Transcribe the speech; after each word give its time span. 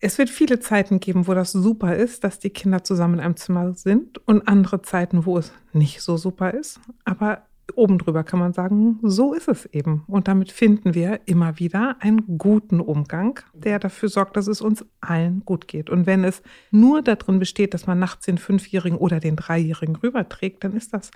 es 0.00 0.18
wird 0.18 0.30
viele 0.30 0.60
Zeiten 0.60 1.00
geben, 1.00 1.26
wo 1.26 1.34
das 1.34 1.52
super 1.52 1.96
ist, 1.96 2.22
dass 2.24 2.38
die 2.38 2.50
Kinder 2.50 2.84
zusammen 2.84 3.14
in 3.14 3.20
einem 3.20 3.36
Zimmer 3.36 3.74
sind 3.74 4.18
und 4.28 4.46
andere 4.46 4.82
Zeiten, 4.82 5.26
wo 5.26 5.38
es 5.38 5.52
nicht 5.72 6.02
so 6.02 6.16
super 6.16 6.54
ist. 6.54 6.80
Aber 7.04 7.42
oben 7.74 7.98
drüber 7.98 8.24
kann 8.24 8.38
man 8.38 8.52
sagen, 8.52 8.98
so 9.02 9.34
ist 9.34 9.48
es 9.48 9.66
eben. 9.66 10.04
Und 10.06 10.28
damit 10.28 10.52
finden 10.52 10.94
wir 10.94 11.20
immer 11.26 11.58
wieder 11.58 11.96
einen 12.00 12.38
guten 12.38 12.80
Umgang, 12.80 13.40
der 13.52 13.78
dafür 13.78 14.08
sorgt, 14.08 14.36
dass 14.36 14.46
es 14.46 14.60
uns 14.60 14.84
allen 15.00 15.42
gut 15.44 15.68
geht. 15.68 15.90
Und 15.90 16.06
wenn 16.06 16.24
es 16.24 16.42
nur 16.70 17.02
darin 17.02 17.38
besteht, 17.38 17.74
dass 17.74 17.86
man 17.86 17.98
nachts 17.98 18.26
den 18.26 18.38
Fünfjährigen 18.38 18.98
oder 18.98 19.20
den 19.20 19.36
Dreijährigen 19.36 19.96
rüberträgt, 19.96 20.64
dann 20.64 20.74
ist 20.74 20.94
das 20.94 21.10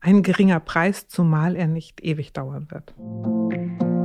ein 0.00 0.22
geringer 0.22 0.60
Preis, 0.60 1.08
zumal 1.08 1.56
er 1.56 1.66
nicht 1.66 2.02
ewig 2.04 2.32
dauern 2.32 2.68
wird. 2.70 3.97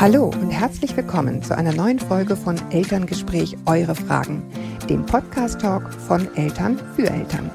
Hallo 0.00 0.26
und 0.26 0.50
herzlich 0.50 0.96
willkommen 0.96 1.42
zu 1.42 1.56
einer 1.56 1.72
neuen 1.72 1.98
Folge 1.98 2.36
von 2.36 2.54
Elterngespräch 2.70 3.56
Eure 3.66 3.96
Fragen, 3.96 4.44
dem 4.88 5.04
Podcast-Talk 5.04 5.92
von 5.92 6.32
Eltern 6.36 6.78
für 6.94 7.10
Eltern. 7.10 7.50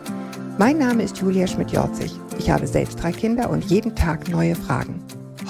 Mein 0.57 0.77
Name 0.77 1.03
ist 1.03 1.19
Julia 1.19 1.47
Schmidt-Jorzig. 1.47 2.11
Ich 2.37 2.49
habe 2.49 2.67
selbst 2.67 3.01
drei 3.01 3.13
Kinder 3.13 3.49
und 3.49 3.63
jeden 3.63 3.95
Tag 3.95 4.27
neue 4.27 4.55
Fragen. 4.55 5.01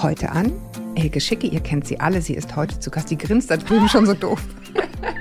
Heute 0.02 0.30
an 0.30 0.52
Elke 0.94 1.20
Schicke, 1.20 1.48
ihr 1.48 1.58
kennt 1.58 1.84
sie 1.84 1.98
alle, 1.98 2.22
sie 2.22 2.34
ist 2.34 2.54
heute 2.54 2.78
zu 2.78 2.92
Gast. 2.92 3.10
Die 3.10 3.18
grinst 3.18 3.50
da 3.50 3.56
drüben 3.56 3.88
schon 3.88 4.06
so 4.06 4.14
doof. 4.14 4.40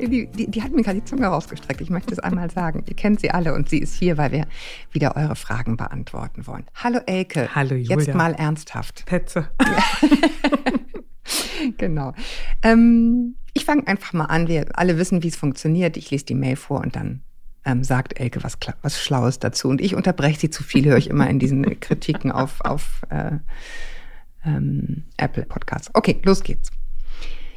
die, 0.00 0.26
die, 0.26 0.50
die, 0.50 0.62
hat 0.62 0.72
mir 0.72 0.82
gerade 0.82 1.00
die 1.00 1.04
Zunge 1.04 1.26
rausgestreckt. 1.26 1.80
Ich 1.80 1.90
möchte 1.90 2.12
es 2.12 2.18
einmal 2.18 2.50
sagen. 2.50 2.84
Ihr 2.86 2.96
kennt 2.96 3.20
sie 3.20 3.30
alle 3.30 3.54
und 3.54 3.68
sie 3.68 3.78
ist 3.78 3.94
hier, 3.94 4.18
weil 4.18 4.32
wir 4.32 4.46
wieder 4.90 5.16
eure 5.16 5.36
Fragen 5.36 5.76
beantworten 5.76 6.46
wollen. 6.46 6.64
Hallo 6.74 7.00
Elke. 7.06 7.54
Hallo 7.54 7.74
Julia. 7.74 7.98
Jetzt 7.98 8.14
mal 8.14 8.34
ernsthaft. 8.34 9.04
Petze. 9.06 9.48
genau. 11.78 12.12
Ähm, 12.62 13.36
ich 13.52 13.64
fange 13.64 13.86
einfach 13.86 14.12
mal 14.12 14.26
an. 14.26 14.48
Wir 14.48 14.66
alle 14.74 14.98
wissen, 14.98 15.22
wie 15.22 15.28
es 15.28 15.36
funktioniert. 15.36 15.96
Ich 15.96 16.10
lese 16.10 16.26
die 16.26 16.34
Mail 16.34 16.56
vor 16.56 16.80
und 16.80 16.96
dann 16.96 17.22
ähm, 17.64 17.84
sagt 17.84 18.18
Elke 18.18 18.42
was, 18.42 18.58
was 18.82 19.00
Schlaues 19.00 19.38
dazu. 19.38 19.68
Und 19.68 19.80
ich 19.80 19.94
unterbreche 19.94 20.40
sie 20.40 20.50
zu 20.50 20.62
viel, 20.62 20.86
höre 20.86 20.98
ich 20.98 21.08
immer 21.08 21.28
in 21.28 21.38
diesen 21.38 21.80
Kritiken 21.80 22.30
auf, 22.30 22.60
auf 22.60 23.02
äh, 23.10 23.38
ähm, 24.44 25.04
Apple 25.16 25.46
Podcasts. 25.46 25.90
Okay, 25.94 26.20
los 26.24 26.42
geht's. 26.42 26.70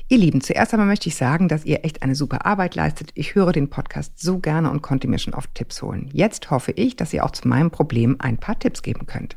Ihr 0.09 0.19
Lieben, 0.19 0.39
zuerst 0.39 0.73
einmal 0.73 0.87
möchte 0.87 1.09
ich 1.09 1.17
sagen, 1.17 1.49
dass 1.49 1.65
ihr 1.65 1.83
echt 1.83 2.01
eine 2.01 2.15
super 2.15 2.45
Arbeit 2.45 2.75
leistet. 2.75 3.11
Ich 3.13 3.35
höre 3.35 3.51
den 3.51 3.69
Podcast 3.69 4.17
so 4.17 4.39
gerne 4.39 4.71
und 4.71 4.81
konnte 4.81 5.09
mir 5.09 5.19
schon 5.19 5.33
oft 5.33 5.53
Tipps 5.53 5.81
holen. 5.81 6.09
Jetzt 6.13 6.49
hoffe 6.49 6.71
ich, 6.71 6.95
dass 6.95 7.11
ihr 7.11 7.25
auch 7.25 7.31
zu 7.31 7.45
meinem 7.45 7.71
Problem 7.71 8.15
ein 8.19 8.37
paar 8.37 8.57
Tipps 8.57 8.83
geben 8.83 9.05
könnt. 9.05 9.35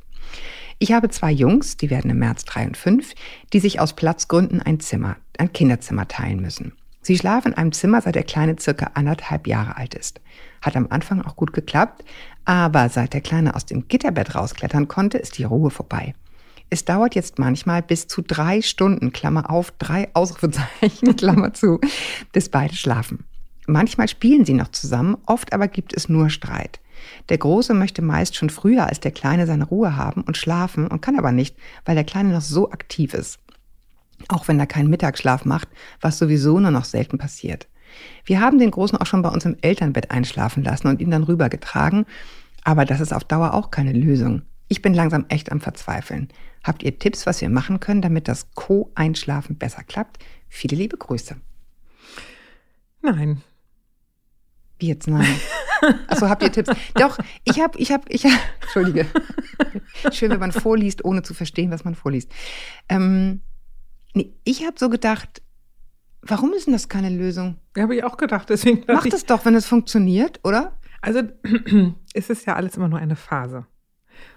Ich 0.78 0.92
habe 0.92 1.08
zwei 1.08 1.32
Jungs, 1.32 1.76
die 1.76 1.90
werden 1.90 2.08
im 2.08 2.20
März 2.20 2.44
drei 2.44 2.68
und 2.68 2.76
fünf, 2.76 3.14
die 3.52 3.58
sich 3.58 3.80
aus 3.80 3.94
Platzgründen 3.94 4.62
ein 4.62 4.78
Zimmer, 4.78 5.16
ein 5.38 5.52
Kinderzimmer 5.52 6.06
teilen 6.06 6.40
müssen. 6.40 6.72
Sie 7.02 7.18
schlafen 7.18 7.52
in 7.52 7.58
einem 7.58 7.72
Zimmer, 7.72 8.00
seit 8.00 8.14
der 8.14 8.22
Kleine 8.22 8.54
circa 8.56 8.92
anderthalb 8.94 9.48
Jahre 9.48 9.76
alt 9.76 9.94
ist. 9.94 10.20
Hat 10.62 10.76
am 10.76 10.86
Anfang 10.90 11.20
auch 11.20 11.34
gut 11.34 11.52
geklappt, 11.52 12.04
aber 12.44 12.88
seit 12.90 13.12
der 13.12 13.22
Kleine 13.22 13.56
aus 13.56 13.66
dem 13.66 13.88
Gitterbett 13.88 14.36
rausklettern 14.36 14.86
konnte, 14.86 15.18
ist 15.18 15.36
die 15.36 15.44
Ruhe 15.44 15.70
vorbei. 15.70 16.14
Es 16.72 16.84
dauert 16.84 17.16
jetzt 17.16 17.40
manchmal 17.40 17.82
bis 17.82 18.06
zu 18.06 18.22
drei 18.22 18.62
Stunden, 18.62 19.12
Klammer 19.12 19.50
auf, 19.50 19.72
drei 19.72 20.08
Ausrufezeichen, 20.14 21.16
Klammer 21.16 21.52
zu, 21.52 21.80
bis 22.32 22.48
beide 22.48 22.76
schlafen. 22.76 23.24
Manchmal 23.66 24.06
spielen 24.08 24.44
sie 24.44 24.54
noch 24.54 24.68
zusammen, 24.68 25.16
oft 25.26 25.52
aber 25.52 25.66
gibt 25.66 25.96
es 25.96 26.08
nur 26.08 26.30
Streit. 26.30 26.78
Der 27.28 27.38
Große 27.38 27.74
möchte 27.74 28.02
meist 28.02 28.36
schon 28.36 28.50
früher 28.50 28.86
als 28.86 29.00
der 29.00 29.10
Kleine 29.10 29.46
seine 29.46 29.64
Ruhe 29.64 29.96
haben 29.96 30.22
und 30.22 30.36
schlafen 30.36 30.86
und 30.86 31.02
kann 31.02 31.18
aber 31.18 31.32
nicht, 31.32 31.56
weil 31.84 31.96
der 31.96 32.04
Kleine 32.04 32.32
noch 32.32 32.40
so 32.40 32.70
aktiv 32.70 33.14
ist. 33.14 33.40
Auch 34.28 34.46
wenn 34.46 34.60
er 34.60 34.66
keinen 34.66 34.90
Mittagsschlaf 34.90 35.44
macht, 35.44 35.68
was 36.00 36.18
sowieso 36.18 36.60
nur 36.60 36.70
noch 36.70 36.84
selten 36.84 37.18
passiert. 37.18 37.66
Wir 38.24 38.40
haben 38.40 38.58
den 38.58 38.70
Großen 38.70 38.96
auch 38.98 39.06
schon 39.06 39.22
bei 39.22 39.30
uns 39.30 39.44
im 39.44 39.56
Elternbett 39.60 40.12
einschlafen 40.12 40.62
lassen 40.62 40.86
und 40.86 41.00
ihn 41.00 41.10
dann 41.10 41.24
rübergetragen, 41.24 42.06
aber 42.62 42.84
das 42.84 43.00
ist 43.00 43.12
auf 43.12 43.24
Dauer 43.24 43.54
auch 43.54 43.72
keine 43.72 43.92
Lösung. 43.92 44.42
Ich 44.72 44.82
bin 44.82 44.94
langsam 44.94 45.26
echt 45.28 45.50
am 45.50 45.60
Verzweifeln. 45.60 46.28
Habt 46.62 46.84
ihr 46.84 46.96
Tipps, 46.96 47.26
was 47.26 47.40
wir 47.40 47.50
machen 47.50 47.80
können, 47.80 48.02
damit 48.02 48.28
das 48.28 48.52
Co-Einschlafen 48.54 49.58
besser 49.58 49.82
klappt? 49.82 50.24
Viele 50.48 50.76
liebe 50.76 50.96
Grüße. 50.96 51.36
Nein. 53.02 53.42
Wie 54.78 54.86
jetzt 54.86 55.08
nein? 55.08 55.40
Achso, 56.06 56.28
habt 56.28 56.44
ihr 56.44 56.52
Tipps? 56.52 56.70
Doch, 56.94 57.18
ich 57.42 57.60
habe, 57.60 57.76
ich 57.80 57.90
habe, 57.90 58.04
ich 58.10 58.24
hab, 58.24 58.38
Entschuldige. 58.62 59.06
Schön, 60.12 60.30
wenn 60.30 60.38
man 60.38 60.52
vorliest, 60.52 61.04
ohne 61.04 61.24
zu 61.24 61.34
verstehen, 61.34 61.72
was 61.72 61.82
man 61.82 61.96
vorliest. 61.96 62.30
Ähm, 62.88 63.40
nee, 64.14 64.32
ich 64.44 64.64
habe 64.64 64.78
so 64.78 64.88
gedacht, 64.88 65.42
warum 66.22 66.52
ist 66.52 66.66
denn 66.66 66.74
das 66.74 66.88
keine 66.88 67.10
Lösung? 67.10 67.56
Ja, 67.76 67.82
habe 67.82 67.96
ich 67.96 68.04
auch 68.04 68.16
gedacht. 68.16 68.48
Deswegen 68.50 68.84
Macht 68.86 69.12
es 69.12 69.26
doch, 69.26 69.44
wenn 69.44 69.56
es 69.56 69.66
funktioniert, 69.66 70.38
oder? 70.44 70.78
Also 71.00 71.22
es 72.14 72.30
ist 72.30 72.46
ja 72.46 72.54
alles 72.54 72.76
immer 72.76 72.88
nur 72.88 73.00
eine 73.00 73.16
Phase. 73.16 73.66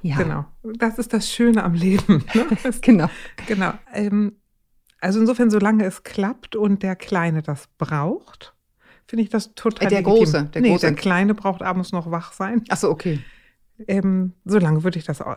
Ja. 0.01 0.17
Genau. 0.17 0.45
Das 0.77 0.97
ist 0.99 1.13
das 1.13 1.31
Schöne 1.31 1.63
am 1.63 1.73
Leben. 1.73 2.23
Ne? 2.33 2.45
genau. 2.81 3.09
Genau. 3.47 3.73
Ähm, 3.93 4.33
also 4.99 5.19
insofern, 5.19 5.49
solange 5.49 5.83
es 5.85 6.03
klappt 6.03 6.55
und 6.55 6.81
der 6.83 6.95
Kleine 6.95 7.41
das 7.41 7.67
braucht, 7.77 8.53
finde 9.05 9.23
ich 9.23 9.29
das 9.29 9.53
total 9.55 9.87
äh, 9.87 9.89
Der 9.89 9.99
legitim. 9.99 10.17
Große, 10.19 10.43
der 10.53 10.61
nee, 10.61 10.69
Große. 10.69 10.85
der 10.87 10.95
Kleine 10.95 11.33
braucht 11.33 11.61
abends 11.61 11.91
noch 11.91 12.09
wach 12.11 12.31
sein. 12.33 12.63
Ach 12.69 12.77
so, 12.77 12.89
okay. 12.89 13.19
Ähm, 13.87 14.33
solange 14.45 14.83
würde 14.83 14.99
ich 14.99 15.03
das 15.05 15.19
auch, 15.19 15.35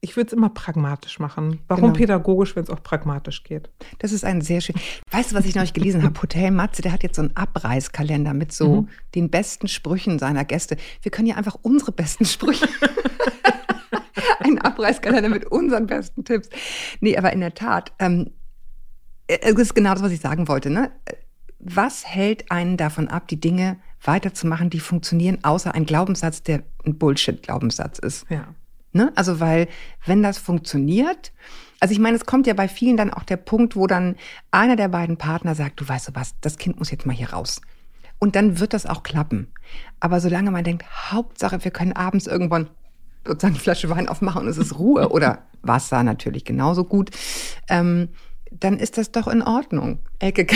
ich 0.00 0.14
würde 0.16 0.26
es 0.28 0.32
immer 0.34 0.50
pragmatisch 0.50 1.18
machen. 1.18 1.60
Warum 1.66 1.84
Genau. 1.86 1.94
pädagogisch, 1.96 2.54
wenn 2.54 2.62
es 2.62 2.70
auch 2.70 2.82
pragmatisch 2.82 3.42
geht? 3.42 3.70
Das 3.98 4.12
ist 4.12 4.22
ein 4.22 4.42
sehr 4.42 4.60
schön. 4.60 4.76
Weißt 5.10 5.32
du, 5.32 5.34
was 5.34 5.46
ich 5.46 5.54
neulich 5.54 5.72
gelesen 5.72 6.02
habe? 6.02 6.20
Hotel 6.20 6.50
Matze, 6.50 6.82
der 6.82 6.92
hat 6.92 7.02
jetzt 7.02 7.16
so 7.16 7.22
einen 7.22 7.34
Abreißkalender 7.36 8.34
mit 8.34 8.52
so 8.52 8.82
Mhm. 8.82 8.88
den 9.14 9.30
besten 9.30 9.66
Sprüchen 9.66 10.18
seiner 10.18 10.44
Gäste. 10.44 10.76
Wir 11.02 11.10
können 11.10 11.26
ja 11.28 11.36
einfach 11.36 11.56
unsere 11.62 11.90
besten 11.90 12.26
Sprüche. 12.26 12.68
Ein 14.40 14.58
Abreißkalender 14.58 15.28
mit 15.28 15.46
unseren 15.46 15.86
besten 15.86 16.24
Tipps. 16.24 16.48
Nee, 17.00 17.16
aber 17.16 17.32
in 17.32 17.40
der 17.40 17.54
Tat, 17.54 17.92
ähm, 17.98 18.30
es 19.26 19.54
ist 19.54 19.74
genau 19.74 19.92
das, 19.92 20.02
was 20.02 20.12
ich 20.12 20.20
sagen 20.20 20.48
wollte. 20.48 20.70
Ne? 20.70 20.90
Was 21.58 22.06
hält 22.06 22.50
einen 22.50 22.76
davon 22.76 23.08
ab, 23.08 23.28
die 23.28 23.40
Dinge 23.40 23.78
weiterzumachen, 24.02 24.70
die 24.70 24.80
funktionieren, 24.80 25.38
außer 25.42 25.74
ein 25.74 25.86
Glaubenssatz, 25.86 26.42
der 26.42 26.62
ein 26.84 26.98
Bullshit-Glaubenssatz 26.98 27.98
ist? 27.98 28.26
Ja. 28.28 28.54
Ne? 28.92 29.12
Also, 29.14 29.38
weil, 29.40 29.68
wenn 30.06 30.22
das 30.22 30.38
funktioniert, 30.38 31.32
also 31.80 31.92
ich 31.92 31.98
meine, 31.98 32.16
es 32.16 32.26
kommt 32.26 32.46
ja 32.46 32.54
bei 32.54 32.66
vielen 32.66 32.96
dann 32.96 33.12
auch 33.12 33.22
der 33.22 33.36
Punkt, 33.36 33.76
wo 33.76 33.86
dann 33.86 34.16
einer 34.50 34.76
der 34.76 34.88
beiden 34.88 35.16
Partner 35.16 35.54
sagt, 35.54 35.80
du 35.80 35.88
weißt 35.88 36.08
du 36.08 36.14
was, 36.14 36.34
das 36.40 36.58
Kind 36.58 36.78
muss 36.78 36.90
jetzt 36.90 37.06
mal 37.06 37.14
hier 37.14 37.32
raus. 37.32 37.60
Und 38.18 38.36
dann 38.36 38.58
wird 38.58 38.74
das 38.74 38.84
auch 38.84 39.02
klappen. 39.02 39.52
Aber 39.98 40.20
solange 40.20 40.50
man 40.50 40.64
denkt, 40.64 40.84
Hauptsache, 41.10 41.64
wir 41.64 41.70
können 41.70 41.94
abends 41.94 42.26
irgendwann 42.26 42.68
sozusagen 43.26 43.54
die 43.54 43.60
Flasche 43.60 43.90
Wein 43.90 44.08
aufmachen 44.08 44.42
und 44.42 44.48
es 44.48 44.58
ist 44.58 44.78
Ruhe 44.78 45.10
oder 45.10 45.46
Wasser 45.62 46.02
natürlich 46.02 46.44
genauso 46.44 46.84
gut, 46.84 47.10
ähm, 47.68 48.08
dann 48.50 48.78
ist 48.78 48.98
das 48.98 49.12
doch 49.12 49.28
in 49.28 49.42
Ordnung. 49.42 50.00
Ecke, 50.18 50.46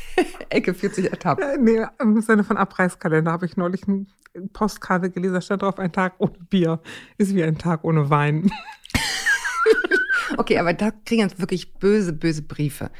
Ecke 0.50 0.74
fühlt 0.74 0.94
sich 0.94 1.10
ertappt. 1.10 1.42
Äh, 1.42 1.58
Nee, 1.58 1.86
im 2.00 2.20
Sinne 2.20 2.44
von 2.44 2.56
Abreißkalender 2.56 3.30
habe 3.30 3.46
ich 3.46 3.56
neulich 3.56 3.86
eine 3.86 4.06
Postkarte 4.52 5.10
gelesen, 5.10 5.34
da 5.34 5.40
stand 5.40 5.62
drauf, 5.62 5.78
ein 5.78 5.92
Tag 5.92 6.14
ohne 6.18 6.34
Bier 6.50 6.80
ist 7.16 7.34
wie 7.34 7.42
ein 7.42 7.58
Tag 7.58 7.84
ohne 7.84 8.10
Wein. 8.10 8.50
Okay, 10.36 10.58
aber 10.58 10.74
da 10.74 10.90
kriegen 11.04 11.22
uns 11.22 11.38
wirklich 11.38 11.74
böse, 11.74 12.12
böse 12.12 12.42
Briefe. 12.42 12.90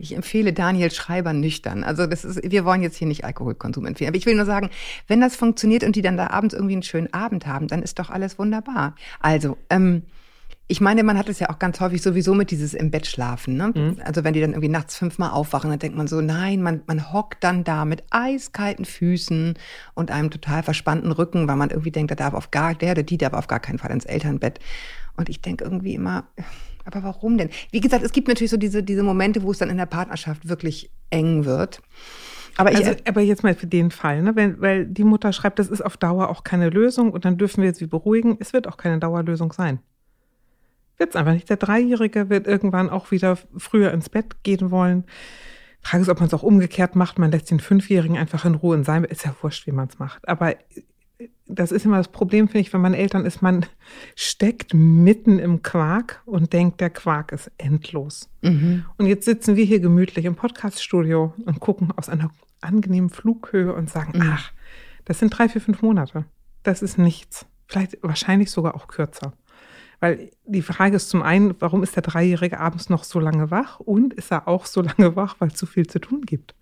Ich 0.00 0.16
empfehle 0.16 0.52
Daniel 0.52 0.90
Schreiber 0.90 1.32
nüchtern. 1.32 1.84
Also 1.84 2.06
das 2.06 2.24
ist, 2.24 2.40
wir 2.50 2.64
wollen 2.64 2.82
jetzt 2.82 2.96
hier 2.96 3.06
nicht 3.06 3.24
Alkoholkonsum 3.24 3.84
empfehlen. 3.86 4.08
Aber 4.08 4.16
ich 4.16 4.26
will 4.26 4.34
nur 4.34 4.46
sagen, 4.46 4.70
wenn 5.06 5.20
das 5.20 5.36
funktioniert 5.36 5.84
und 5.84 5.94
die 5.94 6.02
dann 6.02 6.16
da 6.16 6.28
abends 6.28 6.54
irgendwie 6.54 6.74
einen 6.74 6.82
schönen 6.82 7.12
Abend 7.12 7.46
haben, 7.46 7.68
dann 7.68 7.82
ist 7.82 7.98
doch 7.98 8.10
alles 8.10 8.38
wunderbar. 8.38 8.94
Also, 9.20 9.58
ähm, 9.68 10.02
ich 10.68 10.80
meine, 10.80 11.02
man 11.02 11.18
hat 11.18 11.28
es 11.28 11.40
ja 11.40 11.50
auch 11.50 11.58
ganz 11.58 11.80
häufig 11.80 12.00
sowieso 12.00 12.32
mit 12.32 12.52
dieses 12.52 12.74
im 12.74 12.92
Bett 12.92 13.04
schlafen. 13.04 13.56
Ne? 13.56 13.96
Also 14.04 14.22
wenn 14.22 14.34
die 14.34 14.40
dann 14.40 14.50
irgendwie 14.50 14.68
nachts 14.68 14.96
fünfmal 14.96 15.30
aufwachen, 15.30 15.68
dann 15.68 15.80
denkt 15.80 15.98
man 15.98 16.06
so, 16.06 16.20
nein, 16.20 16.62
man, 16.62 16.82
man 16.86 17.12
hockt 17.12 17.42
dann 17.42 17.64
da 17.64 17.84
mit 17.84 18.04
eiskalten 18.10 18.84
Füßen 18.84 19.54
und 19.94 20.12
einem 20.12 20.30
total 20.30 20.62
verspannten 20.62 21.10
Rücken, 21.10 21.48
weil 21.48 21.56
man 21.56 21.70
irgendwie 21.70 21.90
denkt, 21.90 22.10
der 22.10 22.16
darf 22.16 22.34
auf 22.34 22.52
gar, 22.52 22.76
der 22.76 22.92
oder 22.92 23.02
die 23.02 23.18
darf 23.18 23.32
auf 23.32 23.48
gar 23.48 23.58
keinen 23.58 23.80
Fall 23.80 23.90
ins 23.90 24.04
Elternbett. 24.04 24.60
Und 25.16 25.28
ich 25.28 25.40
denke 25.40 25.64
irgendwie 25.64 25.94
immer, 25.94 26.28
aber 26.84 27.02
warum 27.02 27.38
denn? 27.38 27.50
Wie 27.70 27.80
gesagt, 27.80 28.04
es 28.04 28.12
gibt 28.12 28.28
natürlich 28.28 28.50
so 28.50 28.56
diese, 28.56 28.82
diese 28.82 29.02
Momente, 29.02 29.42
wo 29.42 29.50
es 29.50 29.58
dann 29.58 29.70
in 29.70 29.76
der 29.76 29.86
Partnerschaft 29.86 30.48
wirklich 30.48 30.90
eng 31.10 31.44
wird. 31.44 31.82
Aber 32.56 32.72
ich, 32.72 32.78
Also, 32.78 32.92
aber 33.06 33.20
jetzt 33.20 33.42
mal 33.42 33.54
für 33.54 33.66
den 33.66 33.90
Fall, 33.90 34.22
ne? 34.22 34.36
Wenn, 34.36 34.60
weil 34.60 34.86
die 34.86 35.04
Mutter 35.04 35.32
schreibt, 35.32 35.58
das 35.58 35.68
ist 35.68 35.80
auf 35.82 35.96
Dauer 35.96 36.28
auch 36.28 36.44
keine 36.44 36.68
Lösung 36.68 37.12
und 37.12 37.24
dann 37.24 37.38
dürfen 37.38 37.62
wir 37.62 37.72
sie 37.74 37.86
beruhigen. 37.86 38.36
Es 38.40 38.52
wird 38.52 38.68
auch 38.68 38.76
keine 38.76 38.98
Dauerlösung 38.98 39.52
sein. 39.52 39.80
Wird 40.98 41.10
es 41.10 41.16
einfach 41.16 41.32
nicht. 41.32 41.48
Der 41.48 41.56
Dreijährige 41.56 42.28
wird 42.28 42.46
irgendwann 42.46 42.90
auch 42.90 43.10
wieder 43.10 43.38
früher 43.56 43.92
ins 43.92 44.10
Bett 44.10 44.42
gehen 44.42 44.70
wollen. 44.70 45.04
Frage 45.80 46.02
ist, 46.02 46.08
ob 46.10 46.20
man 46.20 46.26
es 46.26 46.34
auch 46.34 46.42
umgekehrt 46.42 46.94
macht. 46.94 47.18
Man 47.18 47.30
lässt 47.30 47.50
den 47.50 47.60
Fünfjährigen 47.60 48.18
einfach 48.18 48.44
in 48.44 48.54
Ruhe 48.54 48.76
in 48.76 48.84
sein. 48.84 49.04
Ist 49.04 49.24
ja 49.24 49.34
wurscht, 49.40 49.66
wie 49.66 49.72
man 49.72 49.88
es 49.88 49.98
macht. 49.98 50.28
Aber 50.28 50.54
das 51.46 51.72
ist 51.72 51.84
immer 51.84 51.98
das 51.98 52.08
Problem, 52.08 52.48
finde 52.48 52.60
ich, 52.60 52.72
wenn 52.72 52.80
man 52.80 52.94
Eltern 52.94 53.26
ist, 53.26 53.42
man 53.42 53.66
steckt 54.14 54.72
mitten 54.74 55.38
im 55.38 55.62
Quark 55.62 56.22
und 56.24 56.52
denkt, 56.52 56.80
der 56.80 56.90
Quark 56.90 57.32
ist 57.32 57.50
endlos. 57.58 58.28
Mhm. 58.42 58.84
Und 58.96 59.06
jetzt 59.06 59.24
sitzen 59.24 59.56
wir 59.56 59.64
hier 59.64 59.80
gemütlich 59.80 60.24
im 60.24 60.36
Podcaststudio 60.36 61.34
und 61.44 61.60
gucken 61.60 61.92
aus 61.96 62.08
einer 62.08 62.30
angenehmen 62.60 63.10
Flughöhe 63.10 63.74
und 63.74 63.90
sagen, 63.90 64.18
mhm. 64.18 64.30
ach, 64.32 64.52
das 65.04 65.18
sind 65.18 65.30
drei, 65.30 65.48
vier, 65.48 65.60
fünf 65.60 65.82
Monate. 65.82 66.24
Das 66.62 66.82
ist 66.82 66.98
nichts. 66.98 67.46
Vielleicht 67.66 67.98
wahrscheinlich 68.02 68.50
sogar 68.50 68.74
auch 68.74 68.88
kürzer. 68.88 69.32
Weil 70.00 70.30
die 70.46 70.62
Frage 70.62 70.96
ist 70.96 71.10
zum 71.10 71.22
einen, 71.22 71.54
warum 71.60 71.82
ist 71.82 71.94
der 71.94 72.02
Dreijährige 72.02 72.58
abends 72.58 72.88
noch 72.88 73.04
so 73.04 73.20
lange 73.20 73.50
wach? 73.50 73.80
Und 73.80 74.14
ist 74.14 74.32
er 74.32 74.48
auch 74.48 74.66
so 74.66 74.80
lange 74.82 75.14
wach, 75.16 75.36
weil 75.38 75.48
es 75.48 75.54
zu 75.54 75.66
viel 75.66 75.86
zu 75.86 75.98
tun 75.98 76.22
gibt? 76.22 76.54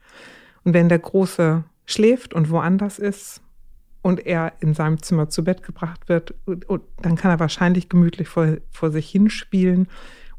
Und 0.64 0.74
wenn 0.74 0.88
der 0.88 0.98
Große 0.98 1.64
schläft 1.86 2.34
und 2.34 2.50
woanders 2.50 2.98
ist, 2.98 3.40
und 4.02 4.24
er 4.26 4.52
in 4.60 4.74
seinem 4.74 5.02
Zimmer 5.02 5.28
zu 5.28 5.44
Bett 5.44 5.62
gebracht 5.62 6.08
wird, 6.08 6.34
und, 6.44 6.68
und 6.68 6.82
dann 7.02 7.16
kann 7.16 7.30
er 7.30 7.40
wahrscheinlich 7.40 7.88
gemütlich 7.88 8.28
vor, 8.28 8.56
vor 8.70 8.90
sich 8.90 9.08
hinspielen 9.08 9.88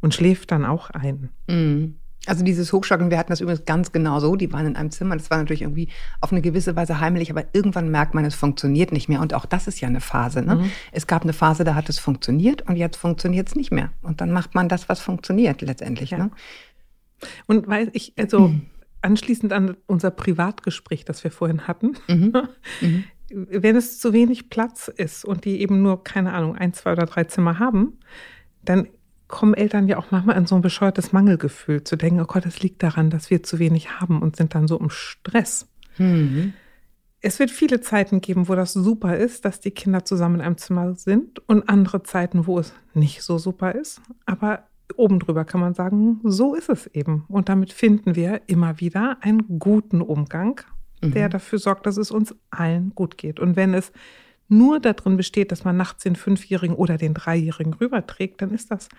und 0.01 0.13
schläft 0.13 0.51
dann 0.51 0.65
auch 0.65 0.89
ein. 0.89 1.29
Mhm. 1.47 1.95
Also 2.25 2.43
dieses 2.43 2.73
Hochschocken, 2.73 3.09
wir 3.09 3.17
hatten 3.17 3.31
das 3.31 3.39
übrigens 3.39 3.65
ganz 3.65 3.91
genau 3.91 4.19
so, 4.19 4.35
die 4.35 4.51
waren 4.51 4.65
in 4.65 4.75
einem 4.75 4.91
Zimmer, 4.91 5.15
das 5.15 5.31
war 5.31 5.37
natürlich 5.37 5.61
irgendwie 5.61 5.87
auf 6.19 6.31
eine 6.31 6.41
gewisse 6.41 6.75
Weise 6.75 6.99
heimlich, 6.99 7.31
aber 7.31 7.45
irgendwann 7.53 7.89
merkt 7.89 8.13
man, 8.13 8.25
es 8.25 8.35
funktioniert 8.35 8.91
nicht 8.91 9.07
mehr 9.07 9.21
und 9.21 9.33
auch 9.33 9.45
das 9.45 9.67
ist 9.67 9.79
ja 9.79 9.87
eine 9.87 10.01
Phase. 10.01 10.41
Ne? 10.41 10.55
Mhm. 10.55 10.71
Es 10.91 11.07
gab 11.07 11.23
eine 11.23 11.33
Phase, 11.33 11.63
da 11.63 11.75
hat 11.75 11.87
es 11.89 11.97
funktioniert 11.97 12.63
und 12.63 12.75
jetzt 12.75 12.97
funktioniert 12.97 13.47
es 13.47 13.55
nicht 13.55 13.71
mehr 13.71 13.91
und 14.01 14.19
dann 14.19 14.31
macht 14.31 14.53
man 14.53 14.67
das, 14.67 14.89
was 14.89 14.99
funktioniert 14.99 15.61
letztendlich. 15.61 16.11
Ja. 16.11 16.17
Ne? 16.17 16.31
Und 17.47 17.67
weil 17.67 17.89
ich, 17.93 18.13
also 18.17 18.49
mhm. 18.49 18.65
anschließend 19.01 19.53
an 19.53 19.77
unser 19.87 20.11
Privatgespräch, 20.11 21.05
das 21.05 21.23
wir 21.23 21.31
vorhin 21.31 21.67
hatten, 21.67 21.95
mhm. 22.07 22.33
mhm 22.81 23.03
wenn 23.31 23.75
es 23.75 23.99
zu 23.99 24.13
wenig 24.13 24.49
Platz 24.49 24.87
ist 24.87 25.25
und 25.25 25.45
die 25.45 25.61
eben 25.61 25.81
nur, 25.81 26.03
keine 26.03 26.33
Ahnung, 26.33 26.55
ein, 26.55 26.73
zwei 26.73 26.93
oder 26.93 27.05
drei 27.05 27.25
Zimmer 27.25 27.59
haben, 27.59 27.99
dann 28.63 28.87
kommen 29.27 29.53
Eltern 29.53 29.87
ja 29.87 29.97
auch 29.97 30.11
manchmal 30.11 30.35
an 30.35 30.47
so 30.47 30.55
ein 30.55 30.61
bescheuertes 30.61 31.13
Mangelgefühl, 31.13 31.83
zu 31.83 31.95
denken, 31.95 32.19
oh 32.19 32.25
Gott, 32.25 32.45
das 32.45 32.61
liegt 32.61 32.83
daran, 32.83 33.09
dass 33.09 33.29
wir 33.29 33.43
zu 33.43 33.59
wenig 33.59 33.99
haben 33.99 34.21
und 34.21 34.35
sind 34.35 34.55
dann 34.55 34.67
so 34.67 34.77
im 34.77 34.89
Stress. 34.89 35.67
Mhm. 35.97 36.53
Es 37.21 37.37
wird 37.39 37.51
viele 37.51 37.81
Zeiten 37.81 38.21
geben, 38.21 38.47
wo 38.47 38.55
das 38.55 38.73
super 38.73 39.17
ist, 39.17 39.45
dass 39.45 39.59
die 39.59 39.71
Kinder 39.71 40.05
zusammen 40.05 40.35
in 40.35 40.41
einem 40.41 40.57
Zimmer 40.57 40.95
sind 40.95 41.39
und 41.47 41.69
andere 41.69 42.01
Zeiten, 42.03 42.47
wo 42.47 42.59
es 42.59 42.73
nicht 42.93 43.21
so 43.21 43.37
super 43.37 43.75
ist. 43.75 44.01
Aber 44.25 44.63
oben 44.95 45.19
drüber 45.19 45.45
kann 45.45 45.61
man 45.61 45.73
sagen, 45.73 46.21
so 46.23 46.55
ist 46.55 46.69
es 46.69 46.87
eben. 46.87 47.25
Und 47.27 47.49
damit 47.49 47.73
finden 47.73 48.15
wir 48.15 48.41
immer 48.47 48.79
wieder 48.79 49.17
einen 49.21 49.59
guten 49.59 50.01
Umgang 50.01 50.61
der 51.01 51.27
mhm. 51.27 51.31
dafür 51.31 51.59
sorgt, 51.59 51.85
dass 51.85 51.97
es 51.97 52.11
uns 52.11 52.35
allen 52.49 52.93
gut 52.95 53.17
geht. 53.17 53.39
Und 53.39 53.55
wenn 53.55 53.73
es 53.73 53.91
nur 54.47 54.79
darin 54.79 55.17
besteht, 55.17 55.51
dass 55.51 55.63
man 55.63 55.77
nachts 55.77 56.03
den 56.03 56.15
Fünfjährigen 56.15 56.75
oder 56.75 56.97
den 56.97 57.13
Dreijährigen 57.13 57.73
rüberträgt, 57.73 58.41
dann 58.41 58.51
ist 58.51 58.71
das 58.71 58.89